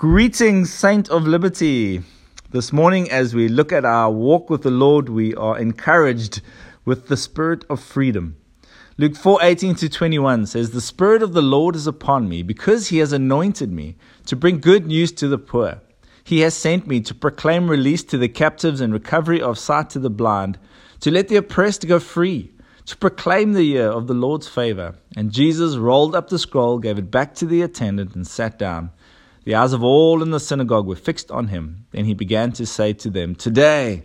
Greetings, 0.00 0.72
Saint 0.72 1.10
of 1.10 1.26
Liberty. 1.26 2.02
This 2.52 2.72
morning, 2.72 3.10
as 3.10 3.34
we 3.34 3.48
look 3.48 3.70
at 3.70 3.84
our 3.84 4.10
walk 4.10 4.48
with 4.48 4.62
the 4.62 4.70
Lord, 4.70 5.10
we 5.10 5.34
are 5.34 5.58
encouraged 5.58 6.40
with 6.86 7.08
the 7.08 7.18
spirit 7.18 7.66
of 7.68 7.82
freedom. 7.82 8.36
Luke 8.96 9.14
4 9.14 9.40
18 9.42 9.74
to 9.74 9.90
21 9.90 10.46
says, 10.46 10.70
The 10.70 10.80
Spirit 10.80 11.22
of 11.22 11.34
the 11.34 11.42
Lord 11.42 11.76
is 11.76 11.86
upon 11.86 12.30
me, 12.30 12.42
because 12.42 12.88
he 12.88 12.96
has 12.96 13.12
anointed 13.12 13.70
me 13.70 13.98
to 14.24 14.36
bring 14.36 14.58
good 14.58 14.86
news 14.86 15.12
to 15.12 15.28
the 15.28 15.36
poor. 15.36 15.82
He 16.24 16.40
has 16.40 16.54
sent 16.54 16.86
me 16.86 17.02
to 17.02 17.14
proclaim 17.14 17.68
release 17.68 18.02
to 18.04 18.16
the 18.16 18.30
captives 18.30 18.80
and 18.80 18.94
recovery 18.94 19.42
of 19.42 19.58
sight 19.58 19.90
to 19.90 19.98
the 19.98 20.08
blind, 20.08 20.58
to 21.00 21.10
let 21.10 21.28
the 21.28 21.36
oppressed 21.36 21.86
go 21.86 21.98
free, 21.98 22.54
to 22.86 22.96
proclaim 22.96 23.52
the 23.52 23.64
year 23.64 23.90
of 23.90 24.06
the 24.06 24.14
Lord's 24.14 24.48
favor. 24.48 24.94
And 25.14 25.30
Jesus 25.30 25.76
rolled 25.76 26.16
up 26.16 26.30
the 26.30 26.38
scroll, 26.38 26.78
gave 26.78 26.96
it 26.96 27.10
back 27.10 27.34
to 27.34 27.44
the 27.44 27.60
attendant, 27.60 28.14
and 28.14 28.26
sat 28.26 28.58
down. 28.58 28.92
The 29.44 29.54
eyes 29.54 29.72
of 29.72 29.82
all 29.82 30.22
in 30.22 30.30
the 30.30 30.40
synagogue 30.40 30.86
were 30.86 30.96
fixed 30.96 31.30
on 31.30 31.48
him. 31.48 31.86
Then 31.92 32.04
he 32.04 32.14
began 32.14 32.52
to 32.52 32.66
say 32.66 32.92
to 32.94 33.10
them, 33.10 33.34
Today, 33.34 34.04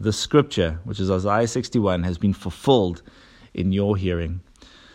the 0.00 0.12
scripture, 0.12 0.80
which 0.84 0.98
is 0.98 1.10
Isaiah 1.10 1.46
61, 1.46 2.02
has 2.02 2.18
been 2.18 2.32
fulfilled 2.32 3.02
in 3.54 3.72
your 3.72 3.96
hearing. 3.96 4.40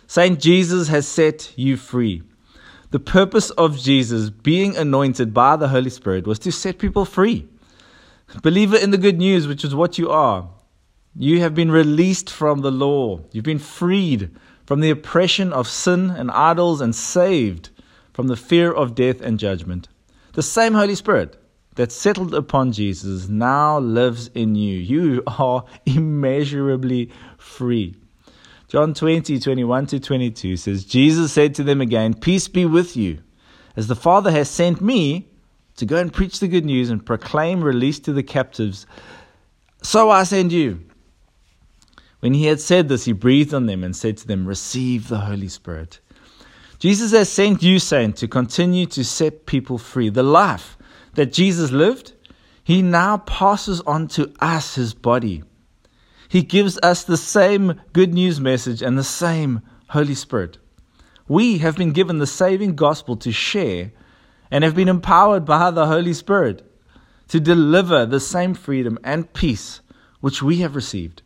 Saint 0.06 0.40
Jesus 0.40 0.90
has 0.90 1.08
set 1.08 1.54
you 1.56 1.78
free. 1.78 2.22
The 2.92 3.00
purpose 3.00 3.50
of 3.52 3.78
Jesus 3.78 4.30
being 4.30 4.76
anointed 4.76 5.34
by 5.34 5.56
the 5.56 5.70
Holy 5.70 5.90
Spirit 5.90 6.28
was 6.28 6.40
to 6.40 6.52
set 6.52 6.80
people 6.80 7.06
free. 7.06 7.48
Believer 8.44 8.78
in 8.78 8.92
the 8.92 8.98
good 8.98 9.18
news, 9.18 9.48
which 9.48 9.64
is 9.64 9.76
what 9.76 9.98
you 9.98 10.10
are. 10.10 10.50
You 11.16 11.40
have 11.40 11.56
been 11.56 11.72
released 11.72 12.30
from 12.30 12.60
the 12.60 12.72
law. 12.72 13.22
You've 13.32 13.46
been 13.46 13.60
freed 13.60 14.32
from 14.66 14.82
the 14.82 14.90
oppression 14.90 15.54
of 15.54 15.68
sin 15.68 16.10
and 16.10 16.30
idols 16.32 16.82
and 16.82 16.94
saved 16.94 17.70
from 18.18 18.30
the 18.30 18.36
fear 18.36 18.72
of 18.72 18.96
death 18.96 19.22
and 19.22 19.38
judgment. 19.38 19.90
The 20.34 20.42
same 20.42 20.74
Holy 20.74 20.96
Spirit 20.96 21.40
that 21.76 21.92
settled 21.92 22.34
upon 22.34 22.72
Jesus 22.72 23.28
now 23.28 23.78
lives 23.78 24.32
in 24.34 24.56
you. 24.56 24.76
You 24.76 25.22
are 25.28 25.64
immeasurably 25.86 27.12
free. 27.38 27.96
John 28.70 28.96
20, 28.96 29.40
21 29.40 29.86
to 29.86 30.00
22 30.00 30.58
says, 30.58 30.84
Jesus 30.84 31.32
said 31.32 31.54
to 31.54 31.64
them 31.64 31.80
again, 31.80 32.16
Peace 32.16 32.48
be 32.48 32.66
with 32.66 32.98
you. 32.98 33.20
As 33.76 33.86
the 33.86 33.96
Father 33.96 34.32
has 34.32 34.50
sent 34.50 34.82
me 34.82 35.30
to 35.76 35.86
go 35.86 35.98
and 35.98 36.12
preach 36.12 36.40
the 36.40 36.48
good 36.48 36.66
news 36.66 36.90
and 36.90 37.06
proclaim 37.06 37.64
release 37.64 38.00
to 38.00 38.14
the 38.14 38.24
captives, 38.24 38.88
so 39.84 40.10
I 40.10 40.24
send 40.24 40.52
you. 40.52 40.84
When 42.22 42.34
he 42.34 42.48
had 42.48 42.62
said 42.62 42.90
this, 42.90 43.06
he 43.06 43.12
breathed 43.12 43.54
on 43.54 43.68
them 43.68 43.84
and 43.84 43.96
said 43.96 44.18
to 44.18 44.28
them, 44.28 44.48
Receive 44.48 45.08
the 45.08 45.20
Holy 45.20 45.50
Spirit. 45.50 46.00
Jesus 46.80 47.12
has 47.12 47.30
sent 47.30 47.64
you, 47.64 47.80
saint, 47.80 48.18
to 48.18 48.28
continue 48.28 48.86
to 48.88 49.04
set 49.04 49.46
people 49.46 49.78
free. 49.78 50.10
The 50.10 50.24
life 50.24 50.78
that 51.14 51.34
Jesus 51.34 51.72
lived, 51.72 52.14
he 52.64 52.82
now 52.82 53.18
passes 53.18 53.82
on 53.82 54.08
to 54.10 54.32
us, 54.40 54.76
his 54.76 54.94
body. 54.94 55.44
He 56.30 56.44
gives 56.44 56.78
us 56.84 57.04
the 57.04 57.18
same 57.18 57.82
good 57.94 58.14
news 58.14 58.40
message 58.40 58.82
and 58.82 58.98
the 58.98 59.04
same 59.04 59.62
Holy 59.90 60.14
Spirit. 60.14 60.58
We 61.28 61.58
have 61.60 61.78
been 61.78 61.92
given 61.92 62.20
the 62.20 62.28
saving 62.28 62.76
gospel 62.76 63.16
to 63.18 63.32
share 63.32 63.92
and 64.52 64.64
have 64.64 64.76
been 64.76 64.88
empowered 64.88 65.46
by 65.46 65.72
the 65.72 65.88
Holy 65.88 66.14
Spirit 66.14 66.64
to 67.30 67.40
deliver 67.40 68.06
the 68.06 68.20
same 68.20 68.54
freedom 68.54 69.00
and 69.04 69.34
peace 69.34 69.82
which 70.20 70.42
we 70.42 70.58
have 70.58 70.76
received. 70.76 71.22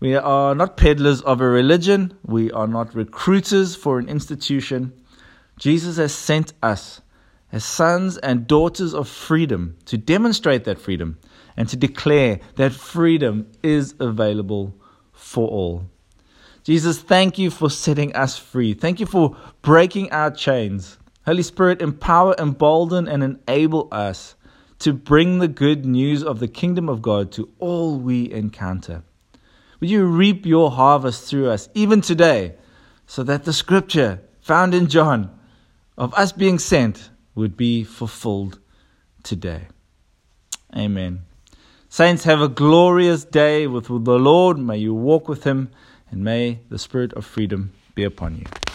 We 0.00 0.16
are 0.16 0.54
not 0.54 0.78
peddlers 0.78 1.20
of 1.20 1.42
a 1.42 1.46
religion. 1.46 2.16
We 2.24 2.50
are 2.52 2.66
not 2.66 2.94
recruiters 2.94 3.76
for 3.76 3.98
an 3.98 4.08
institution. 4.08 4.94
Jesus 5.58 5.98
has 5.98 6.14
sent 6.14 6.54
us 6.62 7.02
as 7.52 7.66
sons 7.66 8.16
and 8.16 8.46
daughters 8.46 8.94
of 8.94 9.08
freedom 9.08 9.76
to 9.84 9.98
demonstrate 9.98 10.64
that 10.64 10.78
freedom 10.78 11.18
and 11.54 11.68
to 11.68 11.76
declare 11.76 12.40
that 12.56 12.72
freedom 12.72 13.46
is 13.62 13.94
available 14.00 14.74
for 15.12 15.46
all. 15.46 15.84
Jesus, 16.64 16.98
thank 16.98 17.36
you 17.36 17.50
for 17.50 17.68
setting 17.68 18.16
us 18.16 18.38
free. 18.38 18.72
Thank 18.72 19.00
you 19.00 19.06
for 19.06 19.36
breaking 19.60 20.10
our 20.12 20.30
chains. 20.30 20.96
Holy 21.26 21.42
Spirit, 21.42 21.82
empower, 21.82 22.34
embolden, 22.38 23.06
and 23.06 23.22
enable 23.22 23.88
us 23.92 24.34
to 24.78 24.94
bring 24.94 25.40
the 25.40 25.48
good 25.48 25.84
news 25.84 26.24
of 26.24 26.38
the 26.38 26.48
kingdom 26.48 26.88
of 26.88 27.02
God 27.02 27.30
to 27.32 27.50
all 27.58 27.98
we 27.98 28.32
encounter. 28.32 29.02
Will 29.80 29.88
you 29.88 30.04
reap 30.04 30.44
your 30.44 30.70
harvest 30.70 31.28
through 31.28 31.48
us, 31.48 31.68
even 31.74 32.02
today, 32.02 32.54
so 33.06 33.22
that 33.22 33.44
the 33.44 33.52
scripture 33.52 34.20
found 34.40 34.74
in 34.74 34.88
John 34.88 35.36
of 35.96 36.12
us 36.14 36.32
being 36.32 36.58
sent 36.58 37.10
would 37.34 37.56
be 37.56 37.82
fulfilled 37.82 38.58
today? 39.22 39.68
Amen. 40.76 41.22
Saints, 41.88 42.24
have 42.24 42.40
a 42.40 42.48
glorious 42.48 43.24
day 43.24 43.66
with 43.66 43.86
the 43.86 44.18
Lord. 44.18 44.58
May 44.58 44.76
you 44.76 44.94
walk 44.94 45.28
with 45.28 45.44
him, 45.44 45.70
and 46.10 46.22
may 46.22 46.60
the 46.68 46.78
spirit 46.78 47.12
of 47.14 47.24
freedom 47.24 47.72
be 47.94 48.04
upon 48.04 48.36
you. 48.36 48.69